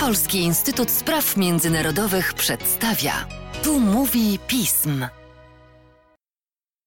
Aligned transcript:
Polski 0.00 0.38
Instytut 0.38 0.90
Spraw 0.90 1.36
Międzynarodowych 1.36 2.34
przedstawia. 2.34 3.12
Tu 3.64 3.80
mówi 3.80 4.38
pism. 4.48 5.06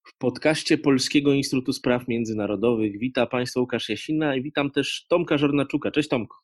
W 0.06 0.18
podcaście 0.18 0.78
Polskiego 0.78 1.32
Instytutu 1.32 1.72
Spraw 1.72 2.08
Międzynarodowych 2.08 2.98
witam 2.98 3.28
Państwa 3.28 3.60
Łukasz 3.60 3.88
Jasina 3.88 4.36
i 4.36 4.42
witam 4.42 4.70
też 4.70 5.06
Tomka 5.08 5.38
Żornaczuka. 5.38 5.90
Cześć 5.90 6.08
Tomku. 6.08 6.36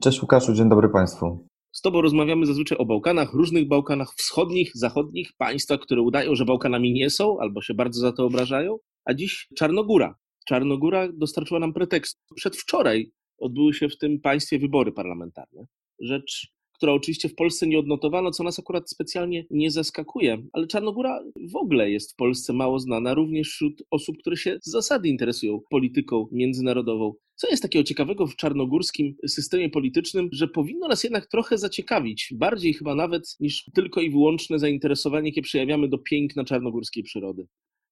Cześć 0.00 0.22
Łukaszu, 0.22 0.54
dzień 0.54 0.68
dobry 0.68 0.88
Państwu. 0.88 1.46
Z 1.72 1.80
Tobą 1.80 2.00
rozmawiamy 2.00 2.46
zazwyczaj 2.46 2.78
o 2.78 2.84
Bałkanach, 2.84 3.32
różnych 3.32 3.68
Bałkanach 3.68 4.14
wschodnich, 4.14 4.70
zachodnich, 4.74 5.32
państwach, 5.38 5.80
które 5.80 6.02
udają, 6.02 6.34
że 6.34 6.44
Bałkanami 6.44 6.92
nie 6.92 7.10
są 7.10 7.40
albo 7.40 7.62
się 7.62 7.74
bardzo 7.74 8.00
za 8.00 8.12
to 8.12 8.24
obrażają, 8.24 8.78
a 9.04 9.14
dziś 9.14 9.48
Czarnogóra. 9.56 10.14
Czarnogóra 10.46 11.08
dostarczyła 11.12 11.60
nam 11.60 11.72
pretekst. 11.72 12.18
Przedwczoraj 12.36 13.12
odbyły 13.40 13.74
się 13.74 13.88
w 13.88 13.98
tym 13.98 14.20
państwie 14.20 14.58
wybory 14.58 14.92
parlamentarne. 14.92 15.66
Rzecz, 16.00 16.52
która 16.80 16.92
oczywiście 16.92 17.28
w 17.28 17.34
Polsce 17.34 17.66
nie 17.66 17.78
odnotowano, 17.78 18.30
co 18.30 18.44
nas 18.44 18.58
akurat 18.58 18.90
specjalnie 18.90 19.46
nie 19.50 19.70
zaskakuje, 19.70 20.42
ale 20.52 20.66
Czarnogóra 20.66 21.20
w 21.50 21.56
ogóle 21.56 21.90
jest 21.90 22.12
w 22.12 22.16
Polsce 22.16 22.52
mało 22.52 22.78
znana, 22.78 23.14
również 23.14 23.48
wśród 23.48 23.82
osób, 23.90 24.18
które 24.18 24.36
się 24.36 24.58
z 24.62 24.70
zasady 24.70 25.08
interesują 25.08 25.60
polityką 25.70 26.28
międzynarodową. 26.32 27.14
Co 27.34 27.48
jest 27.48 27.62
takiego 27.62 27.84
ciekawego 27.84 28.26
w 28.26 28.36
czarnogórskim 28.36 29.16
systemie 29.28 29.70
politycznym, 29.70 30.28
że 30.32 30.48
powinno 30.48 30.88
nas 30.88 31.04
jednak 31.04 31.26
trochę 31.26 31.58
zaciekawić, 31.58 32.34
bardziej 32.36 32.74
chyba 32.74 32.94
nawet 32.94 33.36
niż 33.40 33.64
tylko 33.74 34.00
i 34.00 34.10
wyłączne 34.10 34.58
zainteresowanie, 34.58 35.28
jakie 35.28 35.42
przejawiamy 35.42 35.88
do 35.88 35.98
piękna 35.98 36.44
czarnogórskiej 36.44 37.02
przyrody? 37.02 37.46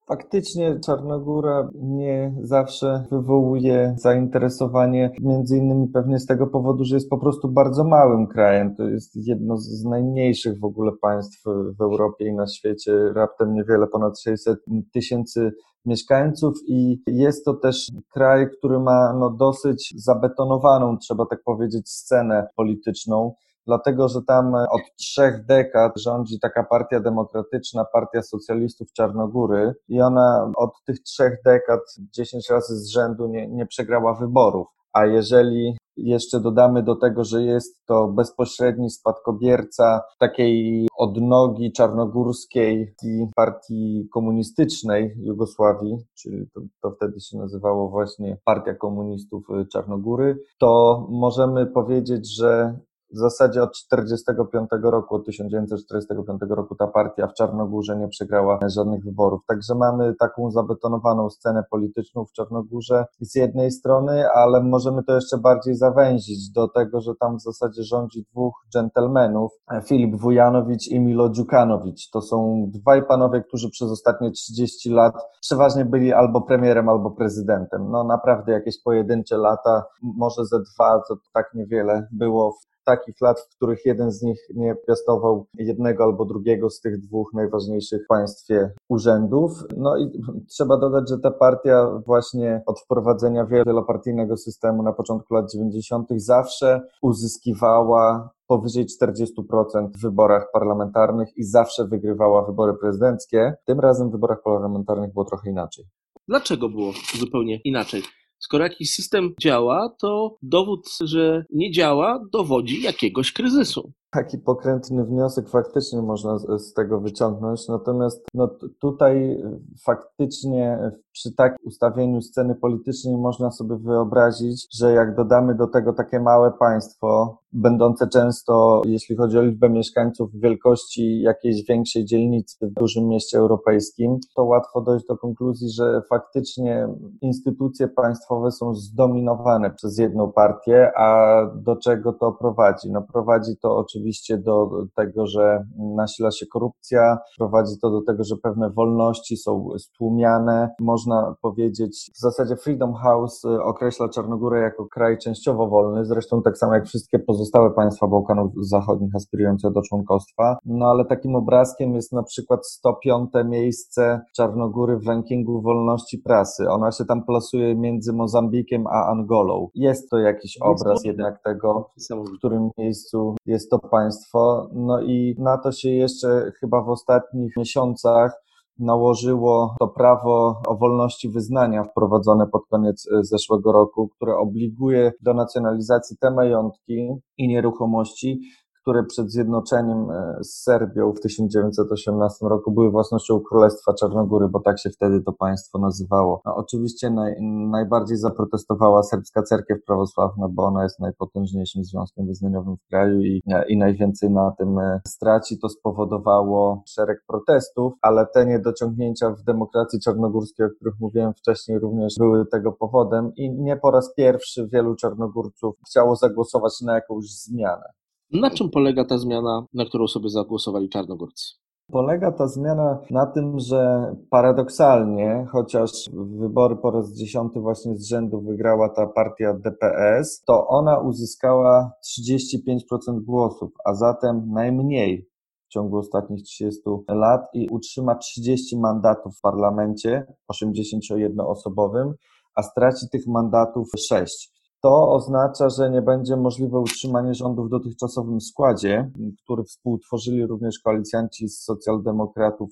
Faktycznie 0.08 0.80
Czarnogóra 0.80 1.70
nie 1.74 2.34
zawsze 2.42 3.04
wywołuje 3.10 3.94
zainteresowanie, 3.98 5.10
między 5.20 5.56
innymi 5.56 5.88
pewnie 5.88 6.18
z 6.18 6.26
tego 6.26 6.46
powodu, 6.46 6.84
że 6.84 6.96
jest 6.96 7.10
po 7.10 7.18
prostu 7.18 7.48
bardzo 7.48 7.84
małym 7.84 8.26
krajem. 8.26 8.74
To 8.76 8.88
jest 8.88 9.16
jedno 9.16 9.56
z 9.56 9.84
najmniejszych 9.84 10.60
w 10.60 10.64
ogóle 10.64 10.92
państw 11.02 11.44
w 11.78 11.80
Europie 11.80 12.26
i 12.26 12.32
na 12.32 12.46
świecie, 12.46 13.12
raptem 13.12 13.54
niewiele 13.54 13.86
ponad 13.86 14.20
600 14.20 14.58
tysięcy 14.92 15.52
mieszkańców 15.84 16.54
i 16.68 17.02
jest 17.06 17.44
to 17.44 17.54
też 17.54 17.90
kraj, 18.12 18.50
który 18.58 18.78
ma 18.78 19.12
no, 19.12 19.30
dosyć 19.30 19.94
zabetonowaną, 19.96 20.98
trzeba 20.98 21.26
tak 21.26 21.42
powiedzieć, 21.42 21.90
scenę 21.90 22.46
polityczną 22.56 23.34
dlatego 23.68 24.08
że 24.08 24.22
tam 24.22 24.54
od 24.54 24.82
trzech 24.96 25.46
dekad 25.46 25.92
rządzi 26.00 26.40
taka 26.40 26.64
partia 26.64 27.00
demokratyczna, 27.00 27.84
partia 27.92 28.22
socjalistów 28.22 28.92
Czarnogóry 28.92 29.74
i 29.88 30.00
ona 30.00 30.52
od 30.56 30.70
tych 30.86 31.02
trzech 31.02 31.42
dekad 31.44 31.80
dziesięć 32.14 32.50
razy 32.50 32.76
z 32.76 32.88
rzędu 32.88 33.28
nie, 33.28 33.48
nie 33.48 33.66
przegrała 33.66 34.14
wyborów. 34.14 34.68
A 34.92 35.06
jeżeli 35.06 35.76
jeszcze 35.96 36.40
dodamy 36.40 36.82
do 36.82 36.96
tego, 36.96 37.24
że 37.24 37.42
jest 37.42 37.86
to 37.86 38.08
bezpośredni 38.08 38.90
spadkobierca 38.90 40.00
takiej 40.18 40.88
odnogi 40.98 41.72
czarnogórskiej 41.72 42.94
partii 43.36 44.08
komunistycznej 44.12 45.14
Jugosławii, 45.16 45.96
czyli 46.14 46.46
to, 46.54 46.60
to, 46.82 46.90
wtedy 46.90 47.20
się 47.20 47.38
nazywało 47.38 47.88
właśnie 47.88 48.36
Partia 48.44 48.74
Komunistów 48.74 49.46
Czarnogóry, 49.72 50.38
to 50.58 51.06
możemy 51.10 51.66
powiedzieć, 51.66 52.36
że 52.36 52.78
w 53.10 53.18
zasadzie 53.18 53.62
od 53.62 53.72
45 53.72 54.70
roku, 54.82 55.14
od 55.14 55.26
1945 55.26 56.40
roku 56.48 56.74
ta 56.74 56.86
partia 56.86 57.26
w 57.26 57.34
Czarnogórze 57.34 57.96
nie 57.96 58.08
przegrała 58.08 58.58
żadnych 58.66 59.04
wyborów. 59.04 59.40
Także 59.46 59.74
mamy 59.74 60.14
taką 60.14 60.50
zabetonowaną 60.50 61.30
scenę 61.30 61.62
polityczną 61.70 62.24
w 62.24 62.32
Czarnogórze 62.32 63.04
z 63.20 63.34
jednej 63.34 63.70
strony, 63.70 64.30
ale 64.30 64.62
możemy 64.62 65.02
to 65.02 65.14
jeszcze 65.14 65.38
bardziej 65.38 65.74
zawęzić 65.74 66.50
do 66.50 66.68
tego, 66.68 67.00
że 67.00 67.12
tam 67.20 67.36
w 67.36 67.42
zasadzie 67.42 67.82
rządzi 67.82 68.24
dwóch 68.32 68.54
dżentelmenów, 68.72 69.52
Filip 69.84 70.20
Wujanowicz 70.20 70.88
i 70.88 71.00
Milo 71.00 71.30
Dziukanowicz. 71.30 72.10
To 72.10 72.22
są 72.22 72.66
dwaj 72.74 73.06
panowie, 73.06 73.42
którzy 73.42 73.70
przez 73.70 73.90
ostatnie 73.90 74.30
30 74.30 74.90
lat 74.90 75.14
przeważnie 75.40 75.84
byli 75.84 76.12
albo 76.12 76.40
premierem, 76.40 76.88
albo 76.88 77.10
prezydentem. 77.10 77.90
No 77.90 78.04
naprawdę 78.04 78.52
jakieś 78.52 78.82
pojedyncze 78.82 79.36
lata, 79.36 79.84
może 80.02 80.44
ze 80.44 80.58
dwa, 80.60 81.02
to 81.08 81.16
tak 81.32 81.54
niewiele 81.54 82.08
było 82.12 82.52
w 82.52 82.77
takich 82.88 83.20
lat, 83.20 83.40
w 83.40 83.56
których 83.56 83.84
jeden 83.84 84.10
z 84.10 84.22
nich 84.22 84.40
nie 84.54 84.74
piastował 84.86 85.46
jednego 85.54 86.04
albo 86.04 86.24
drugiego 86.24 86.70
z 86.70 86.80
tych 86.80 87.00
dwóch 87.00 87.30
najważniejszych 87.34 88.04
w 88.04 88.06
państwie 88.06 88.70
urzędów. 88.88 89.52
No 89.76 89.98
i 89.98 90.10
trzeba 90.48 90.76
dodać, 90.76 91.08
że 91.08 91.18
ta 91.18 91.30
partia 91.30 92.00
właśnie 92.06 92.62
od 92.66 92.80
wprowadzenia 92.80 93.46
wielopartyjnego 93.46 94.36
systemu 94.36 94.82
na 94.82 94.92
początku 94.92 95.34
lat 95.34 95.52
90. 95.52 96.08
zawsze 96.16 96.80
uzyskiwała 97.02 98.30
powyżej 98.46 98.86
40% 99.02 99.88
w 99.94 100.00
wyborach 100.02 100.46
parlamentarnych 100.52 101.36
i 101.36 101.44
zawsze 101.44 101.84
wygrywała 101.84 102.46
wybory 102.46 102.74
prezydenckie. 102.74 103.54
Tym 103.64 103.80
razem 103.80 104.08
w 104.08 104.12
wyborach 104.12 104.42
parlamentarnych 104.42 105.12
było 105.12 105.24
trochę 105.24 105.50
inaczej. 105.50 105.84
Dlaczego 106.28 106.68
było 106.68 106.92
zupełnie 107.18 107.60
inaczej? 107.64 108.02
Skoro 108.48 108.64
jakiś 108.64 108.94
system 108.94 109.34
działa, 109.40 109.88
to 110.00 110.36
dowód, 110.42 110.88
że 111.00 111.44
nie 111.50 111.70
działa, 111.72 112.24
dowodzi 112.32 112.82
jakiegoś 112.82 113.32
kryzysu. 113.32 113.92
Taki 114.10 114.38
pokrętny 114.38 115.04
wniosek 115.04 115.48
faktycznie 115.48 116.02
można 116.02 116.38
z, 116.38 116.72
tego 116.72 117.00
wyciągnąć, 117.00 117.68
natomiast 117.68 118.26
no, 118.34 118.48
tutaj 118.80 119.42
faktycznie 119.84 120.92
przy 121.12 121.34
takim 121.34 121.66
ustawieniu 121.66 122.22
sceny 122.22 122.54
politycznej 122.54 123.16
można 123.16 123.50
sobie 123.50 123.76
wyobrazić, 123.76 124.66
że 124.78 124.92
jak 124.92 125.14
dodamy 125.14 125.54
do 125.54 125.66
tego 125.66 125.92
takie 125.92 126.20
małe 126.20 126.52
państwo, 126.52 127.38
będące 127.52 128.08
często, 128.08 128.82
jeśli 128.84 129.16
chodzi 129.16 129.38
o 129.38 129.42
liczbę 129.42 129.68
mieszkańców, 129.70 130.30
wielkości 130.34 131.20
jakiejś 131.20 131.64
większej 131.64 132.04
dzielnicy 132.04 132.66
w 132.66 132.72
dużym 132.72 133.08
mieście 133.08 133.38
europejskim, 133.38 134.18
to 134.36 134.44
łatwo 134.44 134.80
dojść 134.80 135.06
do 135.06 135.16
konkluzji, 135.16 135.70
że 135.70 136.02
faktycznie 136.10 136.88
instytucje 137.20 137.88
państwowe 137.88 138.50
są 138.50 138.74
zdominowane 138.74 139.70
przez 139.70 139.98
jedną 139.98 140.32
partię, 140.32 140.92
a 140.96 141.40
do 141.56 141.76
czego 141.76 142.12
to 142.12 142.32
prowadzi? 142.32 142.90
No 142.90 143.02
prowadzi 143.02 143.56
to 143.56 143.76
oczywiście 143.76 143.97
do 144.38 144.70
tego, 144.96 145.26
że 145.26 145.64
nasila 145.96 146.30
się 146.30 146.46
korupcja, 146.46 147.18
prowadzi 147.38 147.78
to 147.82 147.90
do 147.90 148.02
tego, 148.02 148.24
że 148.24 148.36
pewne 148.42 148.70
wolności 148.70 149.36
są 149.36 149.68
stłumiane, 149.78 150.70
można 150.80 151.08
można 151.08 151.34
powiedzieć, 151.42 152.10
w 152.14 152.20
zasadzie 152.20 152.56
Freedom 152.56 152.94
House 152.94 153.44
y, 153.44 153.62
określa 153.62 154.08
Czarnogórę 154.08 154.60
jako 154.60 154.86
kraj 154.86 155.18
częściowo 155.18 155.68
wolny, 155.68 156.04
zresztą 156.04 156.42
tak 156.42 156.58
samo 156.58 156.74
jak 156.74 156.86
wszystkie 156.86 157.18
pozostałe 157.18 157.70
państwa 157.70 158.06
Bałkanów 158.06 158.52
Zachodnich 158.60 159.14
aspirujące 159.14 159.70
do 159.70 159.82
członkostwa. 159.82 160.58
No 160.64 160.86
ale 160.86 161.04
takim 161.04 161.36
obrazkiem 161.36 161.94
jest 161.94 162.12
na 162.12 162.22
przykład 162.22 162.66
105 162.66 163.30
miejsce 163.44 164.20
Czarnogóry 164.36 164.98
w 164.98 165.06
rankingu 165.06 165.62
wolności 165.62 166.18
prasy. 166.18 166.68
Ona 166.70 166.92
się 166.92 167.04
tam 167.04 167.24
plasuje 167.24 167.74
między 167.74 168.12
Mozambikiem 168.12 168.86
a 168.86 169.06
Angolą. 169.06 169.68
Jest 169.74 170.10
to 170.10 170.18
jakiś 170.18 170.58
obraz 170.60 171.04
jednak 171.04 171.42
tego, 171.42 171.90
w 172.10 172.38
którym 172.38 172.70
miejscu 172.78 173.34
jest 173.46 173.70
to 173.70 173.78
państwo. 173.90 174.68
No 174.72 175.00
i 175.00 175.34
na 175.38 175.58
to 175.58 175.72
się 175.72 175.90
jeszcze 175.90 176.52
chyba 176.60 176.82
w 176.82 176.88
ostatnich 176.88 177.56
miesiącach 177.56 178.32
nałożyło 178.78 179.74
to 179.78 179.88
prawo 179.88 180.62
o 180.66 180.76
wolności 180.76 181.28
wyznania 181.28 181.84
wprowadzone 181.84 182.46
pod 182.46 182.62
koniec 182.70 183.08
e, 183.12 183.24
zeszłego 183.24 183.72
roku, 183.72 184.08
które 184.08 184.36
obliguje 184.36 185.12
do 185.22 185.34
nacjonalizacji 185.34 186.16
te 186.20 186.30
majątki 186.30 187.08
i 187.38 187.48
nieruchomości, 187.48 188.40
które 188.88 189.04
przed 189.04 189.30
zjednoczeniem 189.32 190.10
e, 190.10 190.38
z 190.44 190.62
Serbią 190.62 191.12
w 191.12 191.20
1918 191.20 192.46
roku 192.46 192.72
były 192.72 192.90
własnością 192.90 193.40
Królestwa 193.40 193.94
Czarnogóry, 193.94 194.48
bo 194.48 194.60
tak 194.60 194.78
się 194.80 194.90
wtedy 194.90 195.22
to 195.22 195.32
państwo 195.32 195.78
nazywało. 195.78 196.42
No, 196.44 196.56
oczywiście 196.56 197.10
naj, 197.10 197.36
najbardziej 197.70 198.16
zaprotestowała 198.16 199.02
serbska 199.02 199.42
cerkiew 199.42 199.78
prawosławna, 199.86 200.48
bo 200.50 200.64
ona 200.64 200.82
jest 200.82 201.00
najpotężniejszym 201.00 201.84
związkiem 201.84 202.26
wyznaniowym 202.26 202.76
w 202.76 202.88
kraju 202.88 203.20
i, 203.20 203.42
i 203.68 203.78
najwięcej 203.78 204.30
na 204.30 204.52
tym 204.58 204.78
e, 204.78 205.00
straci. 205.06 205.58
To 205.58 205.68
spowodowało 205.68 206.82
szereg 206.86 207.18
protestów, 207.26 207.92
ale 208.02 208.26
te 208.34 208.46
niedociągnięcia 208.46 209.30
w 209.30 209.42
demokracji 209.42 210.00
czarnogórskiej, 210.00 210.66
o 210.66 210.70
których 210.70 210.94
mówiłem 211.00 211.34
wcześniej, 211.34 211.78
również 211.78 212.14
były 212.18 212.46
tego 212.46 212.72
powodem 212.72 213.32
i 213.36 213.50
nie 213.50 213.76
po 213.76 213.90
raz 213.90 214.14
pierwszy 214.14 214.68
wielu 214.72 214.96
Czarnogórców 214.96 215.76
chciało 215.88 216.16
zagłosować 216.16 216.80
na 216.80 216.94
jakąś 216.94 217.24
zmianę. 217.24 217.97
Na 218.32 218.50
czym 218.50 218.70
polega 218.70 219.04
ta 219.04 219.18
zmiana, 219.18 219.66
na 219.74 219.84
którą 219.84 220.06
sobie 220.06 220.28
zagłosowali 220.28 220.88
czarnogórcy? 220.88 221.54
Polega 221.90 222.32
ta 222.32 222.48
zmiana 222.48 222.98
na 223.10 223.26
tym, 223.26 223.58
że 223.58 224.12
paradoksalnie, 224.30 225.46
chociaż 225.50 225.90
wybory 226.12 226.76
po 226.76 226.90
raz 226.90 227.12
dziesiąty 227.12 227.60
właśnie 227.60 227.96
z 227.96 228.08
rzędu 228.08 228.40
wygrała 228.40 228.88
ta 228.88 229.06
partia 229.06 229.54
DPS, 229.54 230.42
to 230.44 230.66
ona 230.66 230.98
uzyskała 230.98 231.92
35% 232.20 233.20
głosów, 233.20 233.70
a 233.84 233.94
zatem 233.94 234.52
najmniej 234.52 235.28
w 235.68 235.72
ciągu 235.72 235.98
ostatnich 235.98 236.42
30 236.42 236.80
lat 237.08 237.46
i 237.52 237.68
utrzyma 237.68 238.14
30 238.14 238.78
mandatów 238.78 239.36
w 239.38 239.40
parlamencie 239.40 240.26
81-osobowym, 240.52 242.12
a 242.54 242.62
straci 242.62 243.08
tych 243.12 243.26
mandatów 243.26 243.88
6. 243.98 244.57
to 244.82 245.12
oznacza, 245.12 245.68
że 245.70 245.90
nie 245.90 246.02
będzie 246.02 246.36
możliwe 246.36 246.78
utrzymanie 246.78 247.34
rządu 247.34 247.64
w 247.64 247.70
dotychczasowym 247.70 248.40
składzie, 248.40 249.10
który 249.44 249.64
współtworzyli 249.64 250.46
również 250.46 250.78
koalicjanci 250.78 251.48
z 251.48 251.62
socjaldemokratów 251.64 252.70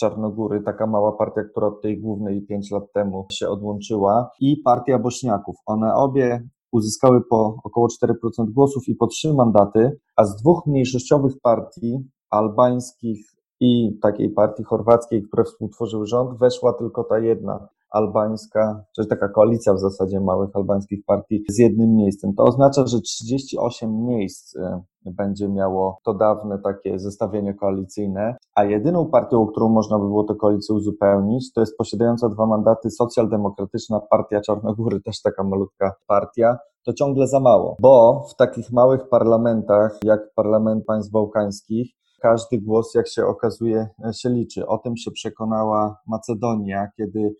Czarnogóry, 0.00 0.62
taka 0.62 0.86
mała 0.86 1.12
partia, 1.12 1.44
która 1.44 1.66
od 1.66 1.82
tej 1.82 2.00
głównej 2.00 2.46
pięć 2.46 2.70
lat 2.70 2.92
temu 2.94 3.26
się 3.32 3.48
odłączyła, 3.48 4.30
i 4.40 4.56
partia 4.56 4.98
Bośniaków. 4.98 5.56
One 5.66 5.94
obie 5.94 6.48
uzyskały 6.72 7.20
po 7.30 7.56
około 7.64 7.86
4% 7.86 8.50
głosów 8.50 8.88
i 8.88 8.94
po 8.94 9.06
trzy 9.06 9.34
mandaty, 9.34 9.98
a 10.16 10.24
z 10.24 10.36
dwóch 10.36 10.66
mniejszościowych 10.66 11.32
partii, 11.42 12.08
albańskich 12.30 13.26
i 13.60 13.98
takiej 14.02 14.30
partii 14.30 14.64
chorwackiej, 14.64 15.22
które 15.22 15.44
współtworzyły 15.44 16.06
rząd, 16.06 16.38
weszła 16.38 16.72
tylko 16.72 17.04
ta 17.04 17.18
jedna 17.18 17.68
albańska, 17.90 18.84
czyli 18.96 19.08
taka 19.08 19.28
koalicja 19.28 19.74
w 19.74 19.78
zasadzie 19.78 20.20
małych 20.20 20.50
albańskich 20.56 21.04
partii 21.06 21.44
z 21.48 21.58
jednym 21.58 21.94
miejscem. 21.94 22.34
To 22.34 22.44
oznacza, 22.44 22.86
że 22.86 23.00
38 23.00 24.06
miejsc 24.06 24.56
y, 24.56 24.60
będzie 25.04 25.48
miało 25.48 25.98
to 26.04 26.14
dawne 26.14 26.58
takie 26.58 26.98
zestawienie 26.98 27.54
koalicyjne, 27.54 28.36
a 28.54 28.64
jedyną 28.64 29.06
partią, 29.06 29.46
którą 29.46 29.68
można 29.68 29.98
by 29.98 30.04
było 30.04 30.24
tę 30.24 30.34
koalicję 30.34 30.74
uzupełnić, 30.74 31.52
to 31.52 31.60
jest 31.60 31.76
posiadająca 31.76 32.28
dwa 32.28 32.46
mandaty 32.46 32.90
socjaldemokratyczna 32.90 34.00
Partia 34.10 34.40
Czarnogóry, 34.40 35.00
też 35.00 35.22
taka 35.22 35.44
malutka 35.44 35.92
partia, 36.06 36.58
to 36.84 36.92
ciągle 36.92 37.26
za 37.26 37.40
mało, 37.40 37.76
bo 37.80 38.26
w 38.30 38.36
takich 38.36 38.72
małych 38.72 39.08
parlamentach, 39.08 39.98
jak 40.04 40.20
parlament 40.34 40.84
państw 40.84 41.12
bałkańskich, 41.12 41.92
każdy 42.20 42.60
głos, 42.60 42.94
jak 42.94 43.08
się 43.08 43.26
okazuje, 43.26 43.88
się 44.12 44.28
liczy. 44.28 44.66
O 44.66 44.78
tym 44.78 44.96
się 44.96 45.10
przekonała 45.10 45.96
Macedonia, 46.06 46.88
kiedy 46.96 47.34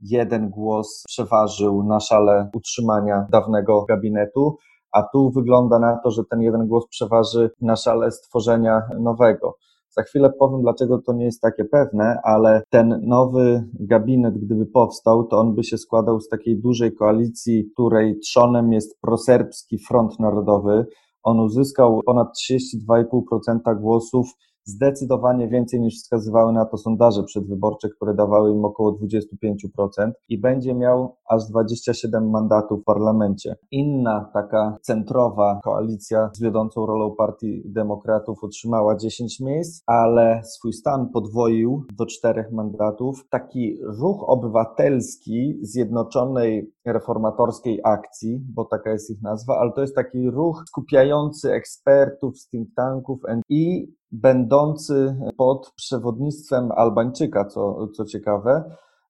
jeden 0.00 0.50
głos 0.50 1.04
przeważył 1.06 1.82
na 1.82 2.00
szale 2.00 2.50
utrzymania 2.54 3.26
dawnego 3.30 3.84
gabinetu, 3.84 4.56
a 4.92 5.02
tu 5.02 5.30
wygląda 5.30 5.78
na 5.78 5.96
to, 6.04 6.10
że 6.10 6.22
ten 6.30 6.42
jeden 6.42 6.66
głos 6.66 6.88
przeważy 6.88 7.50
na 7.60 7.76
szale 7.76 8.10
stworzenia 8.10 8.82
nowego. 9.00 9.56
Za 9.90 10.02
chwilę 10.02 10.30
powiem, 10.38 10.62
dlaczego 10.62 11.02
to 11.02 11.12
nie 11.12 11.24
jest 11.24 11.40
takie 11.40 11.64
pewne, 11.64 12.20
ale 12.24 12.62
ten 12.70 13.00
nowy 13.02 13.64
gabinet, 13.80 14.38
gdyby 14.38 14.66
powstał, 14.66 15.24
to 15.24 15.38
on 15.38 15.54
by 15.54 15.64
się 15.64 15.78
składał 15.78 16.20
z 16.20 16.28
takiej 16.28 16.60
dużej 16.60 16.94
koalicji, 16.94 17.70
której 17.72 18.18
trzonem 18.18 18.72
jest 18.72 19.00
proserbski 19.00 19.78
Front 19.78 20.20
Narodowy. 20.20 20.86
On 21.22 21.40
uzyskał 21.40 22.00
ponad 22.06 22.28
32,5% 22.50 23.80
głosów 23.80 24.26
zdecydowanie 24.68 25.48
więcej 25.48 25.80
niż 25.80 25.94
wskazywały 25.94 26.52
na 26.52 26.64
to 26.64 26.76
sondaże 26.76 27.22
przedwyborcze, 27.22 27.88
które 27.88 28.14
dawały 28.14 28.52
im 28.52 28.64
około 28.64 28.92
25% 28.92 30.10
i 30.28 30.40
będzie 30.40 30.74
miał 30.74 31.16
aż 31.28 31.46
27 31.46 32.30
mandatów 32.30 32.80
w 32.80 32.84
parlamencie. 32.84 33.56
Inna 33.70 34.30
taka 34.34 34.76
centrowa 34.82 35.60
koalicja 35.64 36.30
z 36.32 36.42
wiodącą 36.42 36.86
rolą 36.86 37.14
Partii 37.16 37.62
Demokratów 37.64 38.42
utrzymała 38.42 38.96
10 38.96 39.40
miejsc, 39.40 39.82
ale 39.86 40.40
swój 40.44 40.72
stan 40.72 41.08
podwoił 41.12 41.84
do 41.98 42.06
czterech 42.06 42.52
mandatów. 42.52 43.24
Taki 43.30 43.78
ruch 44.00 44.28
obywatelski 44.28 45.58
Zjednoczonej 45.62 46.72
Reformatorskiej 46.92 47.80
Akcji, 47.84 48.40
bo 48.54 48.64
taka 48.64 48.90
jest 48.90 49.10
ich 49.10 49.22
nazwa, 49.22 49.58
ale 49.58 49.72
to 49.72 49.80
jest 49.80 49.94
taki 49.94 50.30
ruch 50.30 50.64
skupiający 50.66 51.52
ekspertów 51.52 52.38
z 52.38 52.48
think 52.48 52.68
tanków 52.76 53.20
i 53.48 53.92
będący 54.12 55.16
pod 55.36 55.72
przewodnictwem 55.76 56.72
Albańczyka, 56.72 57.44
co, 57.44 57.88
co 57.88 58.04
ciekawe, 58.04 58.64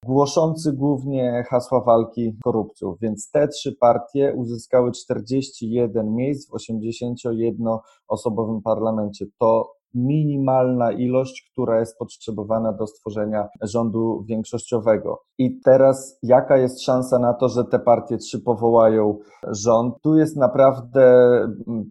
głoszący 0.05 0.73
głównie 0.73 1.43
hasła 1.49 1.81
walki 1.81 2.37
korupcją. 2.43 2.95
Więc 3.01 3.31
te 3.31 3.47
trzy 3.47 3.75
partie 3.79 4.33
uzyskały 4.35 4.91
41 4.91 6.15
miejsc 6.15 6.49
w 6.49 6.53
81-osobowym 6.53 8.61
parlamencie. 8.63 9.25
To 9.39 9.78
minimalna 9.93 10.91
ilość, 10.91 11.49
która 11.51 11.79
jest 11.79 11.97
potrzebowana 11.97 12.73
do 12.73 12.87
stworzenia 12.87 13.47
rządu 13.61 14.23
większościowego. 14.27 15.21
I 15.37 15.59
teraz 15.61 16.19
jaka 16.23 16.57
jest 16.57 16.83
szansa 16.83 17.19
na 17.19 17.33
to, 17.33 17.49
że 17.49 17.63
te 17.63 17.79
partie 17.79 18.17
trzy 18.17 18.39
powołają 18.39 19.17
rząd? 19.47 19.95
Tu 20.01 20.17
jest 20.17 20.37
naprawdę 20.37 21.01
mm, 21.67 21.89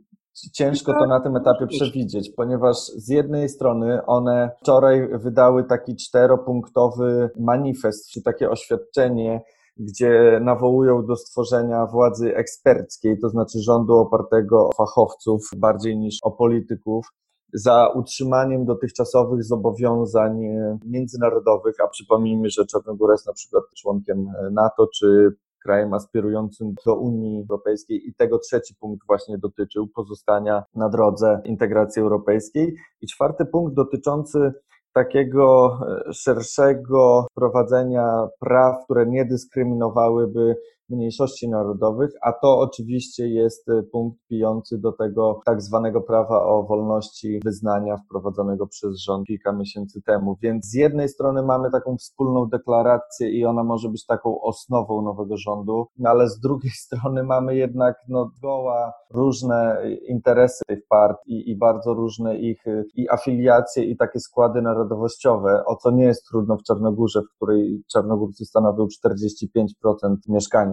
ciężko 0.52 0.92
to 0.92 1.06
na 1.06 1.20
tym 1.20 1.36
etapie 1.36 1.66
przewidzieć, 1.66 2.30
ponieważ 2.36 2.76
z 2.76 3.08
jednej 3.08 3.48
strony 3.48 4.06
one 4.06 4.50
wczoraj 4.62 5.08
wydały 5.18 5.64
taki 5.64 5.96
czteropunktowy 5.96 7.30
manifest, 7.38 8.10
czy 8.10 8.22
takie 8.22 8.50
oświadczenie, 8.50 9.42
gdzie 9.76 10.40
nawołują 10.42 11.06
do 11.06 11.16
stworzenia 11.16 11.86
władzy 11.86 12.36
eksperckiej, 12.36 13.18
to 13.20 13.28
znaczy 13.28 13.58
rządu 13.62 13.96
opartego 13.96 14.68
o 14.68 14.72
fachowców 14.72 15.50
bardziej 15.56 15.98
niż 15.98 16.18
o 16.22 16.30
polityków 16.30 17.06
za 17.54 17.88
utrzymaniem 17.88 18.64
dotychczasowych 18.64 19.44
zobowiązań 19.44 20.40
międzynarodowych, 20.84 21.74
a 21.84 21.88
przypomnijmy, 21.88 22.50
że 22.50 22.66
Czarnogóra 22.66 23.14
jest 23.14 23.26
na 23.26 23.32
przykład 23.32 23.64
członkiem 23.76 24.26
NATO 24.50 24.88
czy 24.94 25.36
krajem 25.62 25.94
aspirującym 25.94 26.74
do 26.86 26.94
Unii 26.94 27.40
Europejskiej 27.40 28.08
i 28.08 28.14
tego 28.14 28.38
trzeci 28.38 28.74
punkt 28.80 29.06
właśnie 29.06 29.38
dotyczył 29.38 29.88
pozostania 29.88 30.64
na 30.74 30.88
drodze 30.88 31.40
integracji 31.44 32.02
europejskiej. 32.02 32.76
I 33.00 33.06
czwarty 33.06 33.46
punkt 33.46 33.74
dotyczący 33.74 34.52
takiego 34.92 35.78
e, 36.08 36.12
szerszego 36.12 37.26
wprowadzenia 37.30 38.28
praw, 38.40 38.84
które 38.84 39.06
nie 39.06 39.24
dyskryminowałyby 39.24 40.56
mniejszości 40.90 41.48
narodowych, 41.48 42.10
a 42.22 42.32
to 42.32 42.58
oczywiście 42.58 43.28
jest 43.28 43.68
y, 43.68 43.82
punkt 43.82 44.18
pijący 44.28 44.78
do 44.78 44.92
tego 44.92 45.40
tak 45.46 45.62
zwanego 45.62 46.00
prawa 46.00 46.44
o 46.44 46.62
wolności 46.62 47.40
wyznania 47.44 47.96
wprowadzonego 47.96 48.66
przez 48.66 48.98
rząd 48.98 49.26
kilka 49.26 49.52
miesięcy 49.52 50.02
temu. 50.02 50.36
Więc 50.42 50.66
z 50.66 50.74
jednej 50.74 51.08
strony 51.08 51.42
mamy 51.42 51.70
taką 51.70 51.96
wspólną 51.96 52.46
deklarację 52.46 53.30
i 53.30 53.44
ona 53.44 53.64
może 53.64 53.88
być 53.88 54.06
taką 54.06 54.40
osnową 54.40 55.02
nowego 55.02 55.36
rządu, 55.36 55.86
no 55.98 56.10
ale 56.10 56.28
z 56.28 56.40
drugiej 56.40 56.72
strony 56.84 57.22
mamy 57.22 57.56
jednak 57.56 57.96
no 58.08 58.30
goła 58.42 58.92
różne 59.10 59.82
interesy 60.08 60.64
tych 60.66 60.86
partii 60.88 61.50
i 61.50 61.56
bardzo 61.56 61.94
różne 61.94 62.38
ich 62.38 62.66
y, 62.66 62.84
i 62.94 63.10
afiliacje 63.10 63.84
i 63.84 63.96
takie 63.96 64.20
składy 64.20 64.62
narodowościowe, 64.62 65.64
o 65.66 65.76
co 65.76 65.90
nie 65.90 66.04
jest 66.04 66.28
trudno 66.28 66.56
w 66.56 66.62
Czarnogórze, 66.62 67.22
w 67.22 67.36
której 67.36 67.82
Czarnogórcy 67.92 68.44
stanowią 68.44 68.86
45% 69.06 70.16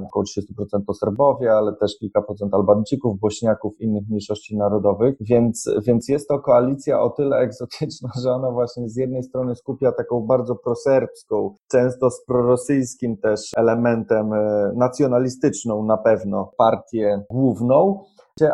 około 0.05 0.25
30% 0.25 0.85
to 0.87 0.93
Serbowie, 0.93 1.51
ale 1.51 1.75
też 1.75 1.97
kilka 1.99 2.21
procent 2.21 2.53
Albańczyków, 2.53 3.19
Bośniaków, 3.19 3.81
innych 3.81 4.03
mniejszości 4.09 4.57
narodowych, 4.57 5.15
więc, 5.21 5.69
więc 5.87 6.09
jest 6.09 6.27
to 6.27 6.39
koalicja 6.39 7.01
o 7.01 7.09
tyle 7.09 7.37
egzotyczna, 7.37 8.09
że 8.23 8.31
ona 8.31 8.51
właśnie 8.51 8.89
z 8.89 8.95
jednej 8.95 9.23
strony 9.23 9.55
skupia 9.55 9.91
taką 9.91 10.21
bardzo 10.21 10.55
proserbską, 10.55 11.55
często 11.71 12.09
z 12.09 12.25
prorosyjskim 12.25 13.17
też 13.17 13.51
elementem 13.57 14.33
e, 14.33 14.71
nacjonalistyczną 14.75 15.85
na 15.85 15.97
pewno 15.97 16.51
partię 16.57 17.23
główną, 17.29 18.03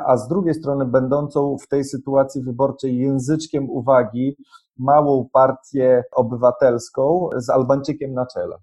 a 0.05 0.17
z 0.17 0.27
drugiej 0.27 0.53
strony 0.53 0.85
będącą 0.85 1.57
w 1.57 1.67
tej 1.67 1.83
sytuacji 1.83 2.41
wyborczej 2.43 2.97
języczkiem 2.97 3.69
uwagi 3.69 4.35
małą 4.77 5.27
partię 5.33 6.03
obywatelską 6.15 7.29
z 7.35 7.49
Albańczykiem 7.49 8.13
na 8.13 8.25
czele. 8.25 8.57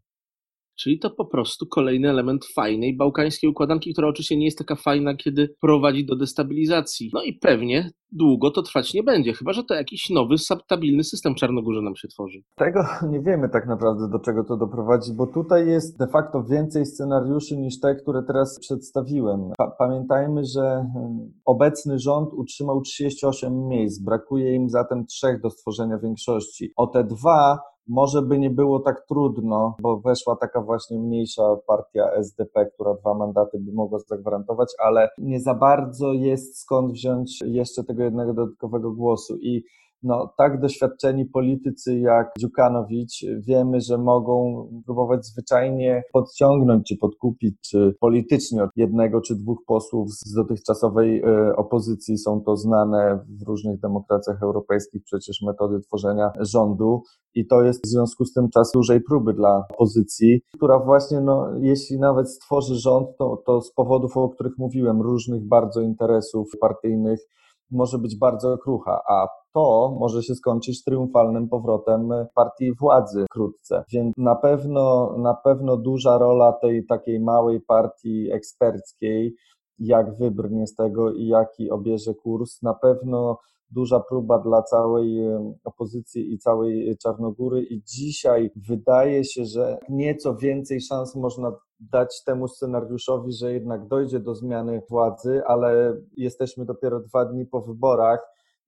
Czyli 0.79 0.99
to 0.99 1.11
po 1.11 1.25
prostu 1.25 1.67
kolejny 1.67 2.11
element 2.11 2.47
fajnej 2.55 2.97
bałkańskiej 2.97 3.51
układanki, 3.51 3.93
która 3.93 4.09
oczywiście 4.09 4.37
nie 4.37 4.45
jest 4.45 4.59
taka 4.59 4.77
fajna, 4.77 5.15
kiedy 5.15 5.55
prowadzi 5.61 6.07
do 6.07 6.17
destabilizacji. 6.17 7.11
No 7.15 7.23
i 7.23 7.33
pewnie 7.33 7.91
długo 8.13 8.51
to 8.51 8.63
trwać 8.63 8.95
nie 8.95 9.03
będzie, 9.03 9.33
chyba 9.33 9.53
że 9.53 9.65
to 9.65 9.75
jakiś 9.75 10.11
nowy, 10.11 10.39
stabilny 10.39 11.05
system 11.05 11.35
Czarnogórze 11.35 11.83
nam 11.83 11.97
się 11.97 12.09
tworzy. 12.09 12.39
Tego 12.57 12.85
nie 13.13 13.21
wiemy 13.21 13.49
tak 13.49 13.67
naprawdę, 13.67 14.09
do 14.09 14.19
czego 14.19 14.45
to 14.45 14.57
doprowadzi, 14.57 15.13
bo 15.13 15.27
tutaj 15.27 15.67
jest 15.67 15.99
de 15.99 16.07
facto 16.07 16.43
więcej 16.43 16.87
scenariuszy 16.87 17.57
niż 17.57 17.81
te, 17.81 17.95
które 17.95 18.23
teraz 18.23 18.59
przedstawiłem. 18.61 19.51
Pa 19.59 19.71
pamiętajmy, 19.79 20.45
że 20.45 20.87
hmm, 20.93 21.33
obecny 21.45 21.99
rząd 21.99 22.35
utrzymał 22.35 22.81
38 22.81 23.69
miejsc, 23.69 24.03
brakuje 24.03 24.55
im 24.55 24.69
zatem 24.69 25.07
trzech 25.07 25.41
do 25.41 25.51
stworzenia 25.51 25.99
większości. 25.99 26.73
O 26.77 26.87
te 26.87 27.05
dwa 27.05 27.59
może 27.89 28.23
by 28.23 28.39
nie 28.39 28.51
było 28.51 28.81
tak 28.81 29.07
trudno, 29.09 29.77
bo 29.83 30.01
weszła 30.01 30.37
taka 30.37 30.61
właśnie 30.61 30.99
mniejsza 30.99 31.57
partia 31.67 32.11
SDP, 32.13 32.67
która 32.67 32.95
dwa 32.95 33.15
mandaty 33.15 33.59
by 33.59 33.73
mogła 33.73 33.99
zagwarantować, 33.99 34.69
ale 34.79 35.09
nie 35.19 35.41
za 35.41 35.55
bardzo 35.55 36.13
jest 36.13 36.59
skąd 36.61 36.93
wziąć 36.93 37.41
jeszcze 37.41 37.85
tego 37.85 38.03
jednego 38.03 38.35
dodatkowego 38.35 38.93
głosu. 38.93 39.37
I 39.37 39.65
no, 40.03 40.33
tak 40.39 40.61
doświadczeni 40.61 41.27
politycy 41.27 41.99
jak 41.99 42.33
Dziukanowicz 42.39 43.25
wiemy, 43.39 43.81
że 43.81 43.99
mogą 43.99 44.69
próbować 44.87 45.27
zwyczajnie 45.27 46.03
podciągnąć 46.13 46.89
czy 46.89 46.97
podkupić, 46.97 47.55
czy 47.71 47.95
politycznie 48.01 48.63
od 48.63 48.71
jednego 48.77 49.21
czy 49.21 49.37
dwóch 49.37 49.59
posłów 49.67 50.11
z 50.11 50.35
dotychczasowej 50.35 51.23
e, 51.23 51.57
opozycji. 51.57 52.19
Są 52.19 52.41
to 52.41 52.57
znane 52.57 53.25
w 53.29 53.49
różnych 53.49 53.81
demokracjach 53.81 54.43
europejskich 54.43 55.03
przecież 55.05 55.43
metody 55.43 55.81
tworzenia 55.81 56.31
rządu 56.41 57.03
i 57.35 57.47
to 57.47 57.63
jest 57.63 57.85
w 57.85 57.89
związku 57.89 58.25
z 58.25 58.33
tym 58.33 58.49
czas 58.51 58.73
dużej 58.75 59.01
próby 59.01 59.35
dla 59.35 59.65
opozycji, 59.75 60.41
która 60.55 60.79
właśnie, 60.79 61.21
no, 61.21 61.49
jeśli 61.61 61.99
nawet 61.99 62.31
stworzy 62.31 62.75
rząd, 62.75 63.09
to, 63.19 63.43
to 63.47 63.61
z 63.61 63.73
powodów, 63.73 64.17
o 64.17 64.29
których 64.29 64.59
mówiłem, 64.59 65.03
różnych 65.03 65.49
bardzo 65.49 65.81
interesów 65.81 66.51
partyjnych, 66.61 67.21
może 67.71 67.99
być 67.99 68.19
bardzo 68.19 68.59
krucha, 68.59 69.01
a 69.09 69.27
to 69.55 69.97
może 70.01 70.23
się 70.23 70.35
skończyć 70.35 70.85
triumfalnym 70.85 71.49
powrotem 71.49 72.11
partii 72.35 72.73
władzy 72.81 73.25
wkrótce. 73.31 73.85
Więc 73.93 74.15
na 74.17 74.35
pewno, 74.35 75.15
na 75.19 75.35
pewno 75.35 75.77
duża 75.77 76.19
rola 76.19 76.53
tej 76.53 76.87
takiej 76.87 77.21
małej 77.21 77.61
partii 77.61 78.31
eksperckiej, 78.33 79.35
jak 79.79 80.19
wybrnie 80.19 80.67
z 80.67 80.75
tego 80.75 81.13
i 81.13 81.27
jaki 81.27 81.71
obierze 81.71 82.15
kurs, 82.15 82.63
na 82.63 82.75
pewno 82.75 83.39
duża 83.71 84.01
próba 84.01 84.39
dla 84.39 84.63
całej 84.63 85.21
opozycji 85.65 86.33
i 86.33 86.39
całej 86.39 86.97
Czarnogóry 87.03 87.63
i 87.63 87.83
dzisiaj 87.83 88.51
wydaje 88.57 89.25
się, 89.25 89.45
że 89.45 89.79
nieco 89.89 90.37
więcej 90.37 90.81
szans 90.81 91.17
można 91.17 91.53
dać 91.81 92.25
temu 92.25 92.49
scenariuszowi, 92.49 93.33
że 93.33 93.53
jednak 93.53 93.87
dojdzie 93.87 94.21
do 94.21 94.35
zmiany 94.35 94.83
władzy, 94.91 95.43
ale 95.47 95.97
jesteśmy 96.17 96.65
dopiero 96.65 97.01
dwa 97.01 97.25
dni 97.25 97.47
po 97.47 97.61
wyborach 97.61 98.21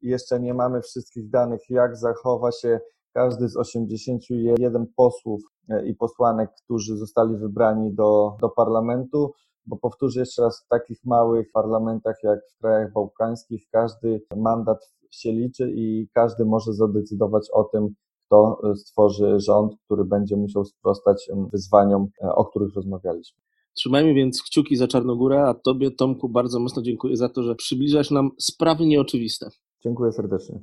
i 0.03 0.09
jeszcze 0.09 0.41
nie 0.41 0.55
mamy 0.55 0.81
wszystkich 0.81 1.31
danych, 1.31 1.61
jak 1.71 1.97
zachowa 1.97 2.53
się 2.53 2.81
każdy 3.13 3.49
z 3.49 3.57
81 3.57 4.87
posłów 4.97 5.43
e, 5.69 5.87
i 5.87 5.95
posłanek, 5.95 6.51
którzy 6.65 6.97
zostali 6.97 7.37
wybrani 7.37 7.95
do, 7.95 8.37
do 8.41 8.49
parlamentu, 8.49 9.33
bo 9.67 9.77
powtórzę 9.77 10.21
jeszcze 10.21 10.43
raz, 10.43 10.65
w 10.65 10.69
takich 10.69 11.05
małych 11.05 11.47
parlamentach 11.53 12.17
jak 12.23 12.39
w 12.57 12.61
krajach 12.61 12.93
bałkańskich 12.93 13.63
każdy 13.71 14.23
mandat 14.37 14.79
się 15.11 15.33
liczy 15.33 15.73
i 15.75 16.09
każdy 16.15 16.45
może 16.45 16.73
zadecydować 16.73 17.51
o 17.53 17.65
tym, 17.65 17.95
kto 18.31 18.61
e, 18.71 18.77
stworzy 18.77 19.41
rząd, 19.41 19.73
który 19.85 20.05
będzie 20.05 20.37
musiał 20.37 20.65
sprostać 20.65 21.29
wyzwaniom, 21.53 22.07
e, 22.23 22.35
o 22.35 22.45
których 22.45 22.75
rozmawialiśmy. 22.75 23.41
Trzymajmy 23.75 24.15
więc 24.15 24.43
kciuki 24.43 24.77
za 24.77 24.89
Czarnogórę, 24.89 25.43
a 25.43 25.55
Tobie, 25.55 25.91
Tomku, 25.91 26.29
bardzo 26.29 26.61
mocno 26.61 26.83
dziękuję 26.83 27.17
za 27.17 27.29
to, 27.29 27.43
że 27.43 27.55
przybliżasz 27.55 28.11
nam 28.11 28.31
sprawy 28.39 28.87
nieoczywiste. 28.87 29.51
Dziękuję 29.85 30.13
serdecznie. 30.13 30.61